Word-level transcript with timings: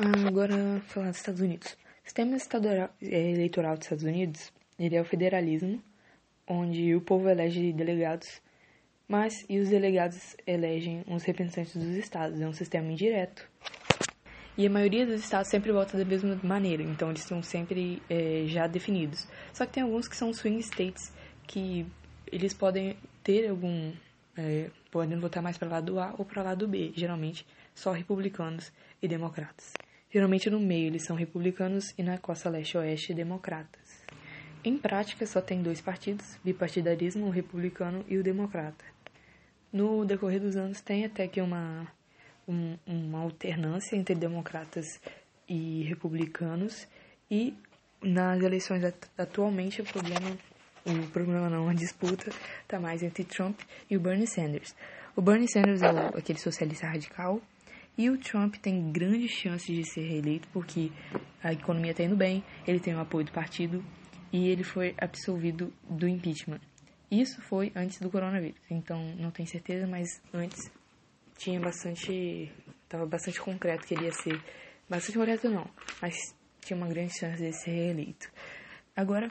Ah, 0.00 0.28
agora 0.28 0.80
falar 0.86 1.08
dos 1.08 1.16
Estados 1.16 1.40
Unidos. 1.40 1.72
O 1.72 2.04
sistema 2.04 2.36
é, 3.02 3.30
eleitoral 3.32 3.76
dos 3.76 3.86
Estados 3.86 4.04
Unidos 4.04 4.52
ele 4.78 4.94
é 4.94 5.00
o 5.00 5.04
federalismo, 5.04 5.82
onde 6.46 6.94
o 6.94 7.00
povo 7.00 7.28
elege 7.28 7.72
delegados, 7.72 8.40
mas 9.08 9.44
e 9.48 9.58
os 9.58 9.70
delegados 9.70 10.36
elegem 10.46 11.02
os 11.08 11.24
representantes 11.24 11.74
dos 11.74 11.96
estados. 11.96 12.40
É 12.40 12.46
um 12.46 12.52
sistema 12.52 12.92
indireto. 12.92 13.50
E 14.56 14.68
a 14.68 14.70
maioria 14.70 15.04
dos 15.04 15.20
estados 15.20 15.50
sempre 15.50 15.72
vota 15.72 15.98
da 15.98 16.04
mesma 16.04 16.38
maneira, 16.44 16.84
então 16.84 17.08
eles 17.10 17.22
estão 17.22 17.42
sempre 17.42 18.00
é, 18.08 18.44
já 18.46 18.68
definidos. 18.68 19.26
Só 19.52 19.66
que 19.66 19.72
tem 19.72 19.82
alguns 19.82 20.06
que 20.06 20.16
são 20.16 20.32
swing 20.32 20.60
states, 20.60 21.12
que 21.44 21.84
eles 22.30 22.54
podem 22.54 22.96
ter 23.24 23.48
algum. 23.48 23.92
É, 24.40 24.70
podem 24.92 25.18
votar 25.18 25.42
mais 25.42 25.58
para 25.58 25.66
o 25.66 25.70
lado 25.72 25.98
A 25.98 26.14
ou 26.16 26.24
para 26.24 26.40
o 26.40 26.44
lado 26.44 26.68
B, 26.68 26.92
geralmente 26.94 27.44
só 27.74 27.90
republicanos 27.90 28.72
e 29.02 29.08
democratas. 29.08 29.72
Geralmente 30.08 30.48
no 30.48 30.60
meio 30.60 30.86
eles 30.86 31.04
são 31.04 31.16
republicanos 31.16 31.92
e 31.98 32.04
na 32.04 32.18
costa 32.18 32.48
leste-oeste 32.48 33.12
democratas. 33.12 34.04
Em 34.62 34.78
prática 34.78 35.26
só 35.26 35.40
tem 35.40 35.60
dois 35.60 35.80
partidos, 35.80 36.38
bipartidarismo, 36.44 37.26
o 37.26 37.30
republicano 37.30 38.04
e 38.08 38.16
o 38.16 38.22
democrata. 38.22 38.84
No 39.72 40.04
decorrer 40.04 40.40
dos 40.40 40.56
anos 40.56 40.80
tem 40.80 41.04
até 41.04 41.26
que 41.26 41.40
uma, 41.40 41.88
um, 42.46 42.76
uma 42.86 43.18
alternância 43.18 43.96
entre 43.96 44.14
democratas 44.14 44.86
e 45.48 45.82
republicanos 45.82 46.86
e 47.28 47.56
nas 48.00 48.40
eleições 48.40 48.84
atualmente 49.16 49.82
o 49.82 49.84
problema 49.84 50.38
o 50.84 51.06
problema 51.08 51.48
não, 51.48 51.68
a 51.68 51.74
disputa 51.74 52.30
está 52.62 52.78
mais 52.80 53.02
entre 53.02 53.24
Trump 53.24 53.60
e 53.90 53.96
o 53.96 54.00
Bernie 54.00 54.26
Sanders. 54.26 54.74
O 55.16 55.22
Bernie 55.22 55.50
Sanders 55.50 55.82
é 55.82 55.90
o, 55.92 56.18
aquele 56.18 56.38
socialista 56.38 56.86
radical 56.86 57.40
e 57.96 58.08
o 58.08 58.18
Trump 58.18 58.56
tem 58.56 58.92
grandes 58.92 59.32
chances 59.32 59.66
de 59.66 59.84
ser 59.84 60.02
reeleito 60.02 60.48
porque 60.52 60.92
a 61.42 61.52
economia 61.52 61.90
está 61.90 62.04
indo 62.04 62.16
bem, 62.16 62.44
ele 62.66 62.78
tem 62.78 62.94
o 62.94 63.00
apoio 63.00 63.26
do 63.26 63.32
partido 63.32 63.84
e 64.32 64.48
ele 64.48 64.62
foi 64.62 64.94
absolvido 64.98 65.72
do 65.88 66.06
impeachment. 66.06 66.60
Isso 67.10 67.40
foi 67.42 67.72
antes 67.74 67.98
do 68.00 68.10
coronavírus, 68.10 68.60
então 68.70 69.02
não 69.16 69.30
tenho 69.30 69.48
certeza, 69.48 69.86
mas 69.86 70.06
antes 70.32 70.70
tinha 71.38 71.58
bastante. 71.58 72.52
estava 72.82 73.06
bastante 73.06 73.40
concreto 73.40 73.86
que 73.86 73.94
ele 73.94 74.04
ia 74.04 74.12
ser. 74.12 74.40
Bastante 74.88 75.16
concreto 75.16 75.48
não, 75.48 75.68
mas 76.02 76.14
tinha 76.60 76.76
uma 76.76 76.88
grande 76.88 77.18
chance 77.18 77.42
de 77.42 77.52
ser 77.52 77.70
reeleito. 77.70 78.30
Agora, 78.94 79.30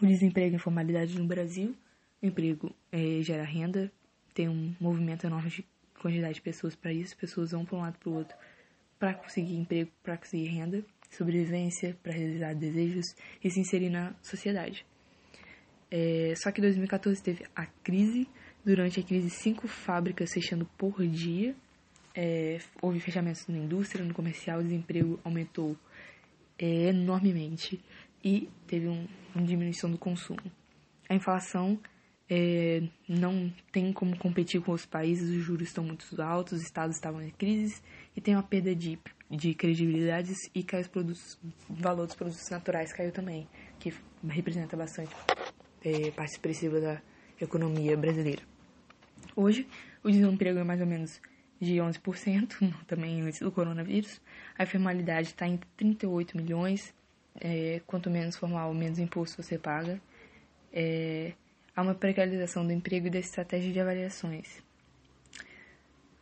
o 0.00 0.06
desemprego 0.06 0.52
e 0.52 0.56
informalidade 0.56 1.18
no 1.18 1.26
Brasil. 1.26 1.74
O 2.22 2.26
emprego 2.26 2.74
é, 2.90 3.20
gera 3.22 3.44
renda, 3.44 3.90
tem 4.32 4.48
um 4.48 4.74
movimento 4.80 5.26
enorme 5.26 5.50
de 5.50 5.66
quantidade 6.00 6.34
de 6.34 6.42
pessoas 6.42 6.74
para 6.74 6.92
isso, 6.92 7.16
pessoas 7.16 7.52
vão 7.52 7.64
para 7.64 7.76
um 7.76 7.80
lado 7.80 7.98
para 7.98 8.10
o 8.10 8.14
outro 8.14 8.36
para 9.02 9.14
conseguir 9.14 9.56
emprego, 9.56 9.90
para 10.00 10.16
conseguir 10.16 10.46
renda, 10.46 10.84
sobrevivência, 11.10 11.98
para 12.04 12.12
realizar 12.12 12.54
desejos 12.54 13.16
e 13.42 13.50
se 13.50 13.58
inserir 13.58 13.90
na 13.90 14.14
sociedade. 14.22 14.86
É, 15.90 16.32
só 16.36 16.52
que 16.52 16.60
em 16.60 16.62
2014 16.62 17.20
teve 17.20 17.44
a 17.52 17.66
crise, 17.66 18.28
durante 18.64 19.00
a 19.00 19.02
crise 19.02 19.28
cinco 19.28 19.66
fábricas 19.66 20.32
fechando 20.32 20.64
por 20.78 21.04
dia, 21.04 21.52
é, 22.14 22.58
houve 22.80 23.00
fechamentos 23.00 23.44
na 23.48 23.58
indústria, 23.58 24.04
no 24.04 24.14
comercial, 24.14 24.60
o 24.60 24.62
desemprego 24.62 25.18
aumentou 25.24 25.76
é, 26.56 26.90
enormemente 26.90 27.80
e 28.24 28.48
teve 28.66 28.88
um, 28.88 29.06
uma 29.34 29.44
diminuição 29.44 29.90
do 29.90 29.98
consumo. 29.98 30.40
A 31.08 31.14
inflação 31.14 31.78
é, 32.28 32.82
não 33.08 33.52
tem 33.70 33.92
como 33.92 34.16
competir 34.16 34.60
com 34.60 34.72
os 34.72 34.86
países, 34.86 35.28
os 35.28 35.42
juros 35.42 35.68
estão 35.68 35.84
muito 35.84 36.20
altos, 36.22 36.54
os 36.54 36.62
estados 36.62 36.96
estavam 36.96 37.22
em 37.22 37.30
crise 37.30 37.82
e 38.16 38.20
tem 38.20 38.34
uma 38.34 38.42
perda 38.42 38.74
de, 38.74 38.98
de 39.30 39.54
credibilidades 39.54 40.38
e 40.54 40.62
cai 40.62 40.80
os 40.80 40.88
produtos, 40.88 41.38
o 41.68 41.74
valor 41.74 42.06
dos 42.06 42.14
produtos 42.14 42.48
naturais 42.48 42.92
caiu 42.92 43.12
também, 43.12 43.46
que 43.78 43.92
representa 44.26 44.76
bastante 44.76 45.14
é, 45.84 46.10
parte 46.10 46.32
expressiva 46.32 46.80
da 46.80 47.02
economia 47.40 47.96
brasileira. 47.96 48.42
Hoje, 49.36 49.66
o 50.02 50.10
desemprego 50.10 50.58
é 50.58 50.64
mais 50.64 50.80
ou 50.80 50.86
menos 50.86 51.20
de 51.60 51.76
11%, 51.76 52.74
também 52.86 53.20
antes 53.20 53.40
do 53.40 53.52
coronavírus. 53.52 54.20
A 54.58 54.64
informalidade 54.64 55.28
está 55.28 55.46
em 55.46 55.58
38 55.76 56.36
milhões. 56.36 56.94
É, 57.40 57.80
quanto 57.86 58.10
menos 58.10 58.36
formal, 58.36 58.72
menos 58.74 58.98
imposto 58.98 59.42
você 59.42 59.58
paga. 59.58 60.00
É, 60.72 61.32
Há 61.74 61.80
uma 61.80 61.94
precarização 61.94 62.66
do 62.66 62.72
emprego 62.72 63.06
e 63.06 63.10
da 63.10 63.18
estratégia 63.18 63.72
de 63.72 63.80
avaliações. 63.80 64.62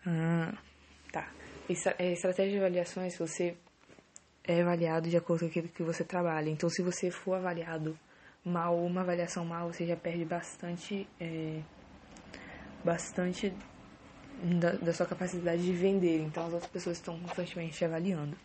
Ah, 0.06 0.56
tá. 1.12 1.28
É, 1.98 2.12
estratégia 2.12 2.52
de 2.52 2.58
avaliações, 2.58 3.18
você 3.18 3.56
é 4.44 4.62
avaliado 4.62 5.08
de 5.08 5.16
acordo 5.16 5.40
com 5.40 5.46
aquilo 5.46 5.68
que 5.68 5.82
você 5.82 6.04
trabalha. 6.04 6.48
Então, 6.48 6.70
se 6.70 6.82
você 6.82 7.10
for 7.10 7.34
avaliado 7.34 7.98
mal, 8.44 8.78
uma 8.78 9.00
avaliação 9.00 9.44
mal, 9.44 9.72
você 9.72 9.84
já 9.84 9.96
perde 9.96 10.24
bastante, 10.24 11.08
é, 11.20 11.60
bastante 12.84 13.52
da, 14.60 14.72
da, 14.74 14.92
sua 14.92 15.06
capacidade 15.06 15.64
de 15.64 15.72
vender. 15.72 16.20
Então, 16.20 16.46
as 16.46 16.52
outras 16.52 16.70
pessoas 16.70 16.98
estão 16.98 17.18
constantemente 17.18 17.84
avaliando. 17.84 18.36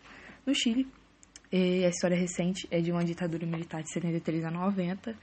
No 0.44 0.52
Chile, 0.52 0.90
a 1.52 1.88
história 1.88 2.16
recente 2.16 2.66
é 2.70 2.80
de 2.80 2.90
uma 2.90 3.04
ditadura 3.04 3.46
militar 3.46 3.82
de 3.82 3.92
73 3.92 4.44
a 4.44 4.50
90, 4.50 5.14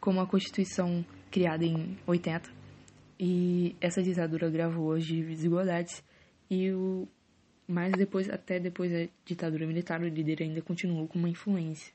como 0.00 0.20
a 0.20 0.26
Constituição 0.26 1.04
criada 1.30 1.64
em 1.64 1.96
80. 2.06 2.50
E 3.18 3.74
essa 3.80 4.02
ditadura 4.02 4.48
gravou 4.48 4.92
as 4.92 5.04
desigualdades 5.04 6.02
e 6.50 6.70
o 6.70 7.08
mas 7.66 7.92
depois 7.92 8.30
até 8.30 8.58
depois 8.58 8.90
da 8.90 9.06
ditadura 9.26 9.66
militar 9.66 10.00
o 10.00 10.08
líder 10.08 10.42
ainda 10.42 10.62
continuou 10.62 11.06
com 11.06 11.18
uma 11.18 11.28
influência. 11.28 11.92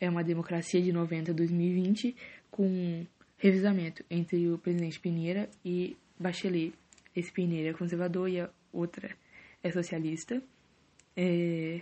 É 0.00 0.08
uma 0.08 0.22
democracia 0.22 0.80
de 0.80 0.92
90 0.92 1.32
a 1.32 1.34
2020 1.34 2.14
com 2.48 3.04
revisamento 3.36 4.04
entre 4.08 4.48
o 4.48 4.56
presidente 4.58 5.00
Pinheira 5.00 5.50
e 5.64 5.96
Bachelet. 6.18 6.72
Esse 7.16 7.32
Pinheira 7.32 7.70
é 7.70 7.72
conservador 7.72 8.28
e 8.28 8.40
a 8.40 8.48
outra 8.72 9.10
é 9.64 9.70
socialista. 9.72 10.40
É... 11.16 11.80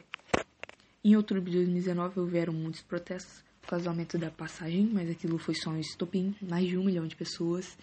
Em 1.05 1.17
outubro 1.17 1.45
de 1.45 1.57
2019 1.57 2.21
houveram 2.21 2.53
muitos 2.53 2.83
protestos 2.83 3.45
por 3.61 3.71
causa 3.71 3.85
do 3.85 3.91
aumento 3.91 4.17
da 4.19 4.31
passagem, 4.31 4.89
mas 4.93 5.11
aquilo 5.11 5.39
foi 5.39 5.55
só 5.55 5.71
um 5.71 5.79
estopim. 5.79 6.35
Mais 6.41 6.67
de 6.69 6.77
um 6.77 6.85
milhão 6.85 7.07
de 7.07 7.17
pessoas, 7.17 7.77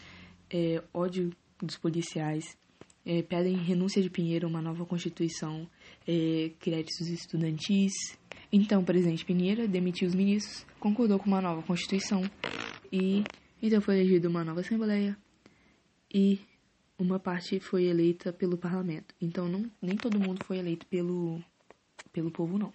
é, 0.49 0.81
ódio 0.93 1.31
dos 1.61 1.77
policiais, 1.77 2.57
é, 3.05 3.21
pedem 3.21 3.55
renúncia 3.57 4.01
de 4.01 4.09
Pinheiro, 4.09 4.47
uma 4.47 4.61
nova 4.61 4.85
constituição, 4.85 5.67
é, 6.07 6.51
créditos 6.59 7.07
estudantis. 7.07 7.93
Então, 8.51 8.81
o 8.81 8.85
presidente 8.85 9.25
Pinheiro 9.25 9.67
demitiu 9.67 10.07
os 10.07 10.15
ministros, 10.15 10.65
concordou 10.79 11.19
com 11.19 11.27
uma 11.27 11.41
nova 11.41 11.61
constituição 11.63 12.23
e 12.91 13.23
então 13.61 13.81
foi 13.81 13.95
elegida 13.95 14.29
uma 14.29 14.43
nova 14.43 14.59
assembleia 14.59 15.17
e 16.13 16.39
uma 16.97 17.19
parte 17.19 17.59
foi 17.59 17.85
eleita 17.85 18.31
pelo 18.31 18.57
parlamento. 18.57 19.15
Então, 19.19 19.47
não, 19.47 19.69
nem 19.81 19.95
todo 19.95 20.19
mundo 20.19 20.43
foi 20.45 20.57
eleito 20.57 20.85
pelo, 20.87 21.41
pelo 22.11 22.31
povo, 22.31 22.57
não. 22.57 22.71